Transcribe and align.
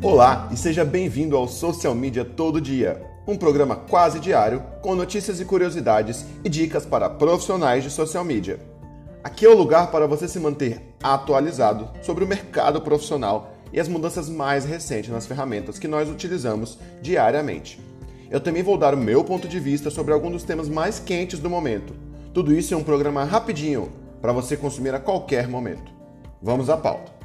Olá 0.00 0.48
e 0.52 0.56
seja 0.56 0.84
bem-vindo 0.84 1.36
ao 1.36 1.48
Social 1.48 1.92
Media 1.92 2.24
Todo 2.24 2.60
Dia, 2.60 3.02
um 3.26 3.36
programa 3.36 3.74
quase 3.74 4.20
diário 4.20 4.62
com 4.80 4.94
notícias 4.94 5.40
e 5.40 5.44
curiosidades 5.44 6.24
e 6.44 6.48
dicas 6.48 6.86
para 6.86 7.10
profissionais 7.10 7.82
de 7.82 7.90
social 7.90 8.22
media. 8.24 8.60
Aqui 9.24 9.44
é 9.44 9.48
o 9.48 9.56
lugar 9.56 9.90
para 9.90 10.06
você 10.06 10.28
se 10.28 10.38
manter 10.38 10.80
atualizado 11.02 11.88
sobre 12.00 12.22
o 12.22 12.28
mercado 12.28 12.80
profissional 12.80 13.52
e 13.72 13.80
as 13.80 13.88
mudanças 13.88 14.30
mais 14.30 14.64
recentes 14.64 15.10
nas 15.10 15.26
ferramentas 15.26 15.80
que 15.80 15.88
nós 15.88 16.08
utilizamos 16.08 16.78
diariamente. 17.02 17.80
Eu 18.30 18.40
também 18.40 18.62
vou 18.62 18.78
dar 18.78 18.94
o 18.94 18.98
meu 18.98 19.24
ponto 19.24 19.48
de 19.48 19.58
vista 19.58 19.90
sobre 19.90 20.14
alguns 20.14 20.30
dos 20.30 20.44
temas 20.44 20.68
mais 20.68 21.00
quentes 21.00 21.40
do 21.40 21.50
momento. 21.50 21.92
Tudo 22.32 22.54
isso 22.54 22.72
em 22.72 22.76
um 22.76 22.84
programa 22.84 23.24
rapidinho 23.24 23.90
para 24.22 24.32
você 24.32 24.56
consumir 24.56 24.94
a 24.94 25.00
qualquer 25.00 25.48
momento. 25.48 25.90
Vamos 26.40 26.70
à 26.70 26.76
pauta. 26.76 27.17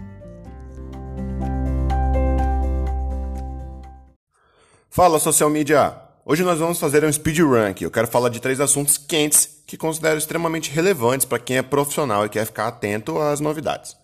Fala 4.95 5.17
social 5.17 5.49
media! 5.49 5.99
Hoje 6.23 6.43
nós 6.43 6.59
vamos 6.59 6.79
fazer 6.79 7.03
um 7.03 7.11
speed 7.11 7.39
rank. 7.39 7.81
Eu 7.81 7.89
quero 7.89 8.07
falar 8.07 8.29
de 8.29 8.39
três 8.39 8.59
assuntos 8.59 8.95
quentes 8.95 9.63
que 9.65 9.75
considero 9.75 10.19
extremamente 10.19 10.69
relevantes 10.69 11.25
para 11.25 11.39
quem 11.39 11.57
é 11.57 11.63
profissional 11.63 12.23
e 12.27 12.29
quer 12.29 12.45
ficar 12.45 12.67
atento 12.67 13.17
às 13.17 13.39
novidades. 13.39 13.97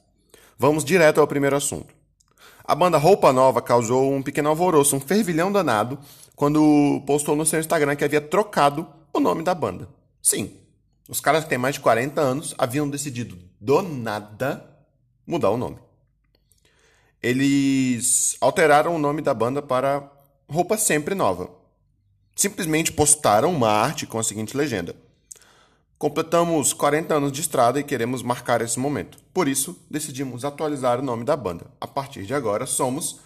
Vamos 0.58 0.84
direto 0.84 1.22
ao 1.22 1.28
primeiro 1.28 1.56
assunto. 1.56 1.94
A 2.64 2.74
banda 2.74 2.98
Roupa 2.98 3.32
Nova 3.32 3.62
causou 3.62 4.12
um 4.12 4.24
pequeno 4.24 4.50
alvoroço, 4.50 4.96
um 4.96 5.00
fervilhão 5.00 5.52
danado, 5.52 6.00
quando 6.36 7.04
postou 7.06 7.36
no 7.36 7.46
seu 7.46 7.60
Instagram 7.60 7.96
que 7.96 8.04
havia 8.04 8.20
trocado 8.20 8.88
o 9.14 9.20
nome 9.20 9.44
da 9.44 9.54
banda. 9.54 9.88
Sim, 10.24 10.58
os 11.08 11.22
caras 11.22 11.44
que 11.44 11.52
têm 11.52 11.60
mais 11.60 11.76
de 11.76 11.82
40 11.82 12.20
anos 12.20 12.56
haviam 12.58 12.90
decidido 12.90 13.38
do 13.62 13.84
nada 13.84 14.68
mudar 15.28 15.52
o 15.52 15.58
nome. 15.58 15.78
Eles 17.22 18.36
alteraram 18.42 18.96
o 18.96 19.00
nome 19.00 19.22
da 19.22 19.36
banda 19.36 19.62
para 19.62 20.18
roupa 20.50 20.78
sempre 20.78 21.14
nova. 21.14 21.50
Simplesmente 22.36 22.92
postaram 22.92 23.52
uma 23.52 23.70
arte 23.70 24.08
com 24.08 24.18
a 24.18 24.24
seguinte 24.24 24.58
legenda: 24.58 24.96
Completamos 25.98 26.74
40 26.74 27.14
anos 27.14 27.32
de 27.32 27.42
estrada 27.42 27.80
e 27.80 27.84
queremos 27.84 28.24
marcar 28.24 28.62
esse 28.62 28.80
momento. 28.80 29.18
Por 29.34 29.48
isso, 29.48 29.78
decidimos 29.90 30.44
atualizar 30.44 31.00
o 31.00 31.04
nome 31.04 31.24
da 31.24 31.36
banda. 31.36 31.68
A 31.80 31.88
partir 31.88 32.26
de 32.26 32.34
agora, 32.34 32.66
somos 32.66 33.20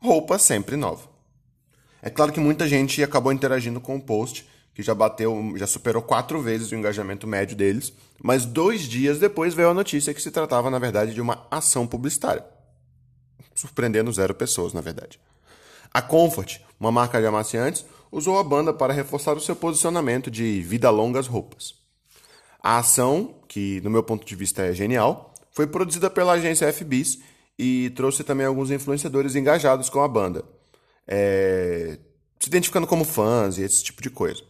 Roupa 0.00 0.38
Sempre 0.38 0.76
Nova. 0.76 1.08
É 2.02 2.10
claro 2.10 2.32
que 2.32 2.40
muita 2.40 2.68
gente 2.68 3.02
acabou 3.02 3.32
interagindo 3.32 3.80
com 3.80 3.96
o 3.96 4.00
post, 4.00 4.46
que 4.74 4.82
já 4.82 4.94
bateu, 4.94 5.54
já 5.56 5.66
superou 5.66 6.02
quatro 6.02 6.42
vezes 6.42 6.72
o 6.72 6.74
engajamento 6.74 7.26
médio 7.26 7.56
deles, 7.56 7.92
mas 8.22 8.44
dois 8.44 8.82
dias 8.82 9.18
depois 9.18 9.54
veio 9.54 9.70
a 9.70 9.74
notícia 9.74 10.12
que 10.12 10.20
se 10.20 10.30
tratava, 10.30 10.68
na 10.70 10.78
verdade, 10.78 11.14
de 11.14 11.20
uma 11.20 11.46
ação 11.50 11.86
publicitária. 11.86 12.44
Surpreendendo 13.54 14.12
zero 14.12 14.34
pessoas, 14.34 14.72
na 14.72 14.80
verdade. 14.80 15.20
A 15.94 16.02
Comfort, 16.02 16.58
uma 16.80 16.90
marca 16.90 17.20
de 17.20 17.26
amaciantes, 17.26 17.86
usou 18.10 18.36
a 18.36 18.42
banda 18.42 18.74
para 18.74 18.92
reforçar 18.92 19.36
o 19.36 19.40
seu 19.40 19.54
posicionamento 19.54 20.28
de 20.28 20.60
vida 20.60 20.90
longas 20.90 21.28
roupas. 21.28 21.76
A 22.60 22.78
ação, 22.78 23.36
que 23.46 23.80
no 23.82 23.90
meu 23.90 24.02
ponto 24.02 24.26
de 24.26 24.34
vista 24.34 24.62
é 24.62 24.72
genial, 24.72 25.32
foi 25.52 25.68
produzida 25.68 26.10
pela 26.10 26.32
agência 26.32 26.72
FBIS 26.72 27.20
e 27.56 27.90
trouxe 27.90 28.24
também 28.24 28.44
alguns 28.44 28.72
influenciadores 28.72 29.36
engajados 29.36 29.88
com 29.88 30.00
a 30.00 30.08
banda, 30.08 30.44
é, 31.06 31.96
se 32.40 32.48
identificando 32.48 32.88
como 32.88 33.04
fãs 33.04 33.56
e 33.56 33.62
esse 33.62 33.84
tipo 33.84 34.02
de 34.02 34.10
coisa. 34.10 34.42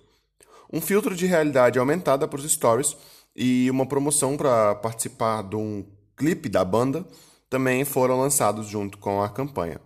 Um 0.73 0.81
filtro 0.81 1.15
de 1.15 1.27
realidade 1.27 1.79
aumentada 1.79 2.27
para 2.27 2.41
os 2.41 2.51
stories 2.51 2.97
e 3.37 3.71
uma 3.71 3.85
promoção 3.85 4.35
para 4.35 4.77
participar 4.77 5.43
de 5.43 5.57
um 5.57 5.85
clipe 6.17 6.49
da 6.49 6.65
banda 6.65 7.05
também 7.51 7.85
foram 7.85 8.19
lançados 8.19 8.67
junto 8.67 8.97
com 8.97 9.23
a 9.23 9.29
campanha. 9.29 9.79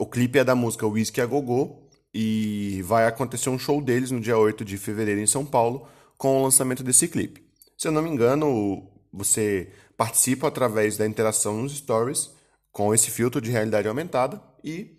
O 0.00 0.06
clipe 0.06 0.38
é 0.38 0.44
da 0.44 0.54
música 0.54 0.86
Whisky 0.86 1.20
a 1.20 1.26
Gogô 1.26 1.82
e 2.14 2.80
vai 2.84 3.04
acontecer 3.04 3.50
um 3.50 3.58
show 3.58 3.82
deles 3.82 4.12
no 4.12 4.20
dia 4.20 4.38
8 4.38 4.64
de 4.64 4.78
fevereiro 4.78 5.20
em 5.20 5.26
São 5.26 5.44
Paulo 5.44 5.88
com 6.16 6.38
o 6.38 6.42
lançamento 6.44 6.84
desse 6.84 7.08
clipe. 7.08 7.44
Se 7.76 7.88
eu 7.88 7.92
não 7.92 8.00
me 8.00 8.08
engano, 8.08 8.88
você 9.12 9.72
participa 9.96 10.46
através 10.46 10.96
da 10.96 11.04
interação 11.04 11.60
nos 11.60 11.76
stories 11.76 12.30
com 12.70 12.94
esse 12.94 13.10
filtro 13.10 13.40
de 13.40 13.50
realidade 13.50 13.88
aumentada 13.88 14.40
e 14.62 14.96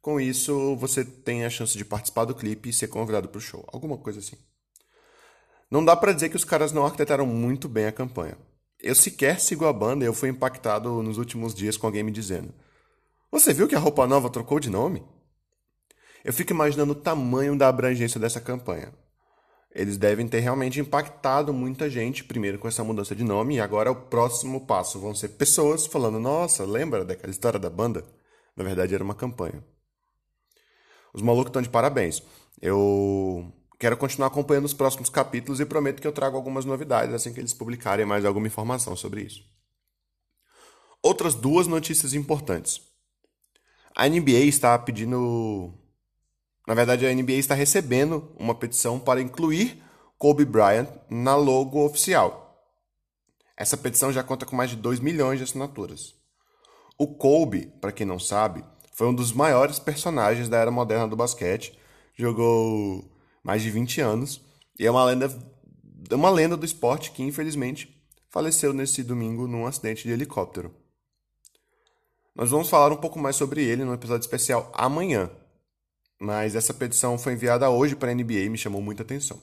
com 0.00 0.18
isso 0.18 0.74
você 0.76 1.04
tem 1.04 1.44
a 1.44 1.50
chance 1.50 1.76
de 1.76 1.84
participar 1.84 2.24
do 2.24 2.34
clipe 2.34 2.70
e 2.70 2.72
ser 2.72 2.88
convidado 2.88 3.28
para 3.28 3.36
o 3.38 3.42
show, 3.42 3.62
alguma 3.70 3.98
coisa 3.98 4.20
assim. 4.20 4.38
Não 5.70 5.84
dá 5.84 5.94
para 5.94 6.14
dizer 6.14 6.30
que 6.30 6.36
os 6.36 6.44
caras 6.44 6.72
não 6.72 6.86
arquitetaram 6.86 7.26
muito 7.26 7.68
bem 7.68 7.84
a 7.84 7.92
campanha. 7.92 8.38
Eu 8.82 8.94
sequer 8.94 9.38
sigo 9.38 9.66
a 9.66 9.72
banda 9.72 10.02
e 10.02 10.08
eu 10.08 10.14
fui 10.14 10.30
impactado 10.30 11.02
nos 11.02 11.18
últimos 11.18 11.54
dias 11.54 11.76
com 11.76 11.86
alguém 11.86 12.02
me 12.02 12.10
dizendo: 12.10 12.54
você 13.30 13.52
viu 13.52 13.68
que 13.68 13.74
a 13.74 13.78
roupa 13.78 14.06
nova 14.06 14.30
trocou 14.30 14.58
de 14.58 14.70
nome? 14.70 15.02
Eu 16.24 16.32
fico 16.32 16.52
imaginando 16.52 16.92
o 16.92 16.96
tamanho 16.96 17.56
da 17.56 17.68
abrangência 17.68 18.20
dessa 18.20 18.40
campanha. 18.40 18.92
Eles 19.72 19.96
devem 19.96 20.26
ter 20.26 20.40
realmente 20.40 20.80
impactado 20.80 21.52
muita 21.52 21.88
gente, 21.88 22.24
primeiro 22.24 22.58
com 22.58 22.66
essa 22.66 22.82
mudança 22.82 23.14
de 23.14 23.22
nome, 23.22 23.54
e 23.56 23.60
agora 23.60 23.90
o 23.90 23.94
próximo 23.94 24.66
passo 24.66 24.98
vão 24.98 25.14
ser 25.14 25.28
pessoas 25.30 25.86
falando: 25.86 26.18
Nossa, 26.18 26.64
lembra 26.64 27.04
daquela 27.04 27.30
história 27.30 27.58
da 27.58 27.70
banda? 27.70 28.04
Na 28.56 28.64
verdade, 28.64 28.94
era 28.94 29.04
uma 29.04 29.14
campanha. 29.14 29.64
Os 31.14 31.22
malucos 31.22 31.50
estão 31.50 31.62
de 31.62 31.68
parabéns. 31.68 32.22
Eu 32.60 33.52
quero 33.78 33.96
continuar 33.96 34.26
acompanhando 34.26 34.64
os 34.64 34.74
próximos 34.74 35.08
capítulos 35.08 35.60
e 35.60 35.64
prometo 35.64 36.00
que 36.00 36.06
eu 36.06 36.12
trago 36.12 36.36
algumas 36.36 36.64
novidades 36.64 37.14
assim 37.14 37.32
que 37.32 37.40
eles 37.40 37.54
publicarem 37.54 38.04
mais 38.04 38.24
alguma 38.24 38.48
informação 38.48 38.96
sobre 38.96 39.22
isso. 39.22 39.42
Outras 41.02 41.34
duas 41.34 41.66
notícias 41.66 42.12
importantes. 42.12 42.89
A 44.00 44.08
NBA 44.08 44.46
está 44.48 44.78
pedindo. 44.78 45.74
Na 46.66 46.72
verdade, 46.72 47.04
a 47.04 47.14
NBA 47.14 47.34
está 47.34 47.54
recebendo 47.54 48.34
uma 48.38 48.54
petição 48.54 48.98
para 48.98 49.20
incluir 49.20 49.76
Kobe 50.16 50.46
Bryant 50.46 50.88
na 51.10 51.36
logo 51.36 51.84
oficial. 51.84 52.64
Essa 53.54 53.76
petição 53.76 54.10
já 54.10 54.22
conta 54.22 54.46
com 54.46 54.56
mais 54.56 54.70
de 54.70 54.76
2 54.76 55.00
milhões 55.00 55.36
de 55.36 55.44
assinaturas. 55.44 56.14
O 56.96 57.08
Kobe, 57.08 57.66
para 57.78 57.92
quem 57.92 58.06
não 58.06 58.18
sabe, 58.18 58.64
foi 58.94 59.06
um 59.06 59.14
dos 59.14 59.34
maiores 59.34 59.78
personagens 59.78 60.48
da 60.48 60.56
era 60.56 60.70
moderna 60.70 61.06
do 61.06 61.14
basquete, 61.14 61.78
jogou 62.16 63.04
mais 63.44 63.60
de 63.60 63.70
20 63.70 64.00
anos 64.00 64.40
e 64.78 64.86
é 64.86 64.90
uma 64.90 65.04
lenda, 65.04 65.30
uma 66.10 66.30
lenda 66.30 66.56
do 66.56 66.64
esporte 66.64 67.10
que 67.10 67.22
infelizmente 67.22 68.02
faleceu 68.30 68.72
nesse 68.72 69.02
domingo 69.02 69.46
num 69.46 69.66
acidente 69.66 70.04
de 70.04 70.14
helicóptero. 70.14 70.79
Nós 72.40 72.50
vamos 72.50 72.70
falar 72.70 72.90
um 72.90 72.96
pouco 72.96 73.18
mais 73.18 73.36
sobre 73.36 73.62
ele 73.62 73.84
no 73.84 73.92
episódio 73.92 74.24
especial 74.24 74.72
amanhã. 74.72 75.30
Mas 76.18 76.54
essa 76.54 76.72
petição 76.72 77.18
foi 77.18 77.34
enviada 77.34 77.68
hoje 77.68 77.94
para 77.94 78.10
a 78.10 78.14
NBA 78.14 78.44
e 78.44 78.48
me 78.48 78.56
chamou 78.56 78.80
muita 78.80 79.02
atenção. 79.02 79.38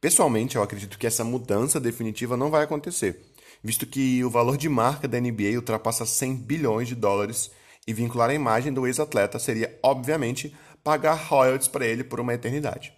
Pessoalmente, 0.00 0.56
eu 0.56 0.62
acredito 0.62 0.98
que 0.98 1.06
essa 1.06 1.22
mudança 1.22 1.78
definitiva 1.78 2.34
não 2.34 2.50
vai 2.50 2.64
acontecer, 2.64 3.20
visto 3.62 3.86
que 3.86 4.24
o 4.24 4.30
valor 4.30 4.56
de 4.56 4.70
marca 4.70 5.06
da 5.06 5.20
NBA 5.20 5.56
ultrapassa 5.56 6.06
100 6.06 6.36
bilhões 6.36 6.88
de 6.88 6.94
dólares 6.94 7.50
e 7.86 7.92
vincular 7.92 8.30
a 8.30 8.34
imagem 8.34 8.72
do 8.72 8.86
ex-atleta 8.86 9.38
seria, 9.38 9.78
obviamente, 9.82 10.56
pagar 10.82 11.12
royalties 11.12 11.68
para 11.68 11.86
ele 11.86 12.02
por 12.02 12.20
uma 12.20 12.32
eternidade. 12.32 12.90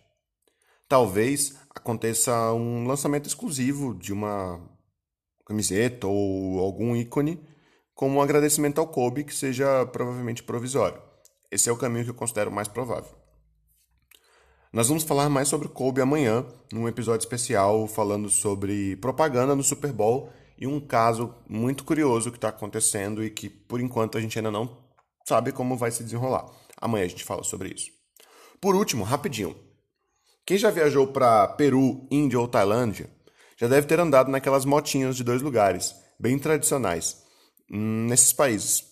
Talvez 0.88 1.56
aconteça 1.74 2.52
um 2.52 2.86
lançamento 2.86 3.26
exclusivo 3.26 3.92
de 3.92 4.12
uma 4.12 4.60
camiseta 5.44 6.06
ou 6.06 6.60
algum 6.60 6.94
ícone 6.94 7.44
como 8.00 8.16
um 8.16 8.22
agradecimento 8.22 8.80
ao 8.80 8.86
Kobe 8.86 9.24
que 9.24 9.34
seja 9.34 9.84
provavelmente 9.84 10.42
provisório. 10.42 10.98
Esse 11.50 11.68
é 11.68 11.72
o 11.72 11.76
caminho 11.76 12.04
que 12.06 12.10
eu 12.10 12.14
considero 12.14 12.50
mais 12.50 12.66
provável. 12.66 13.14
Nós 14.72 14.88
vamos 14.88 15.04
falar 15.04 15.28
mais 15.28 15.48
sobre 15.48 15.68
Kobe 15.68 16.00
amanhã, 16.00 16.46
num 16.72 16.88
episódio 16.88 17.22
especial 17.22 17.86
falando 17.86 18.30
sobre 18.30 18.96
propaganda 18.96 19.54
no 19.54 19.62
Super 19.62 19.92
Bowl 19.92 20.32
e 20.56 20.66
um 20.66 20.80
caso 20.80 21.34
muito 21.46 21.84
curioso 21.84 22.30
que 22.30 22.38
está 22.38 22.48
acontecendo 22.48 23.22
e 23.22 23.28
que, 23.28 23.50
por 23.50 23.82
enquanto, 23.82 24.16
a 24.16 24.20
gente 24.22 24.38
ainda 24.38 24.50
não 24.50 24.78
sabe 25.28 25.52
como 25.52 25.76
vai 25.76 25.90
se 25.90 26.02
desenrolar. 26.02 26.46
Amanhã 26.80 27.04
a 27.04 27.08
gente 27.08 27.22
fala 27.22 27.44
sobre 27.44 27.68
isso. 27.68 27.90
Por 28.62 28.74
último, 28.74 29.04
rapidinho. 29.04 29.54
Quem 30.46 30.56
já 30.56 30.70
viajou 30.70 31.08
para 31.08 31.48
Peru, 31.48 32.08
Índia 32.10 32.40
ou 32.40 32.48
Tailândia 32.48 33.10
já 33.58 33.68
deve 33.68 33.86
ter 33.86 34.00
andado 34.00 34.30
naquelas 34.30 34.64
motinhas 34.64 35.16
de 35.16 35.22
dois 35.22 35.42
lugares, 35.42 35.94
bem 36.18 36.38
tradicionais 36.38 37.28
nesses 37.70 38.32
países, 38.32 38.84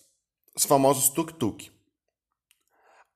os 0.55 0.63
famosos 0.63 1.09
tuk-tuk. 1.09 1.69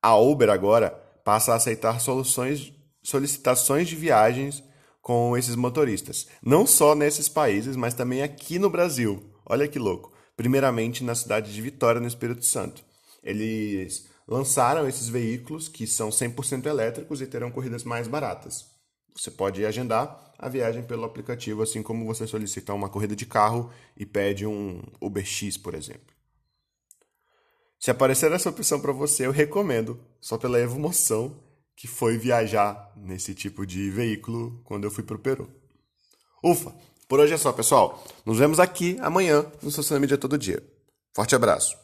A 0.02 0.16
Uber 0.16 0.50
agora 0.50 0.90
passa 1.24 1.52
a 1.52 1.56
aceitar 1.56 1.98
soluções, 2.00 2.72
solicitações 3.02 3.88
de 3.88 3.96
viagens 3.96 4.62
com 5.00 5.36
esses 5.36 5.56
motoristas, 5.56 6.26
não 6.42 6.66
só 6.66 6.94
nesses 6.94 7.28
países, 7.28 7.76
mas 7.76 7.94
também 7.94 8.22
aqui 8.22 8.58
no 8.58 8.68
Brasil. 8.68 9.32
Olha 9.46 9.68
que 9.68 9.78
louco. 9.78 10.12
Primeiramente 10.36 11.04
na 11.04 11.14
cidade 11.14 11.52
de 11.52 11.62
Vitória, 11.62 12.00
no 12.00 12.08
Espírito 12.08 12.44
Santo. 12.44 12.84
Eles 13.22 14.06
lançaram 14.26 14.88
esses 14.88 15.08
veículos 15.08 15.68
que 15.68 15.86
são 15.86 16.10
100% 16.10 16.66
elétricos 16.66 17.20
e 17.20 17.26
terão 17.26 17.50
corridas 17.50 17.84
mais 17.84 18.08
baratas. 18.08 18.73
Você 19.14 19.30
pode 19.30 19.64
agendar 19.64 20.32
a 20.38 20.48
viagem 20.48 20.82
pelo 20.82 21.04
aplicativo, 21.04 21.62
assim 21.62 21.82
como 21.82 22.04
você 22.04 22.26
solicita 22.26 22.74
uma 22.74 22.88
corrida 22.88 23.14
de 23.14 23.24
carro 23.24 23.70
e 23.96 24.04
pede 24.04 24.46
um 24.46 24.82
Uber 25.00 25.24
X, 25.24 25.56
por 25.56 25.74
exemplo. 25.74 26.14
Se 27.78 27.90
aparecer 27.90 28.32
essa 28.32 28.48
opção 28.48 28.80
para 28.80 28.92
você, 28.92 29.26
eu 29.26 29.30
recomendo, 29.30 30.00
só 30.20 30.36
pela 30.36 30.60
emoção 30.60 31.36
que 31.76 31.86
foi 31.86 32.16
viajar 32.16 32.92
nesse 32.96 33.34
tipo 33.34 33.66
de 33.66 33.90
veículo 33.90 34.60
quando 34.64 34.84
eu 34.84 34.90
fui 34.90 35.04
pro 35.04 35.18
Peru. 35.18 35.48
Ufa! 36.42 36.74
Por 37.06 37.20
hoje 37.20 37.34
é 37.34 37.36
só, 37.36 37.52
pessoal. 37.52 38.02
Nos 38.24 38.38
vemos 38.38 38.58
aqui 38.58 38.96
amanhã 39.00 39.44
no 39.62 39.70
Social 39.70 40.00
Media 40.00 40.16
Todo 40.16 40.38
Dia. 40.38 40.62
Forte 41.14 41.34
abraço. 41.34 41.76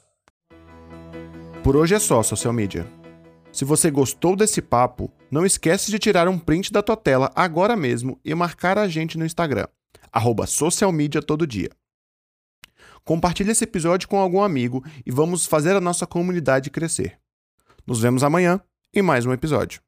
Por 1.63 1.77
hoje 1.77 1.95
é 1.95 1.99
só, 1.99 2.23
Social 2.23 2.55
Media. 2.55 2.91
Se 3.53 3.65
você 3.65 3.91
gostou 3.91 4.35
desse 4.35 4.63
papo, 4.63 5.13
não 5.31 5.47
esquece 5.47 5.91
de 5.91 5.99
tirar 5.99 6.29
um 6.29 6.39
print 6.39 6.73
da 6.73 6.83
tua 6.83 6.97
tela 6.97 7.31
agora 7.35 7.77
mesmo 7.77 8.19
e 8.25 8.35
marcar 8.35 8.77
a 8.77 8.89
gente 8.89 9.17
no 9.17 9.25
Instagram, 9.25 9.67
arroba 10.13 10.47
Todo 11.27 11.47
Dia. 11.47 11.71
Compartilhe 13.05 13.51
esse 13.51 13.65
episódio 13.65 14.09
com 14.09 14.19
algum 14.19 14.43
amigo 14.43 14.85
e 15.05 15.11
vamos 15.11 15.47
fazer 15.47 15.75
a 15.75 15.81
nossa 15.81 16.07
comunidade 16.07 16.71
crescer. 16.71 17.19
Nos 17.87 18.01
vemos 18.01 18.23
amanhã 18.23 18.61
em 18.95 19.03
mais 19.03 19.25
um 19.25 19.33
episódio. 19.33 19.81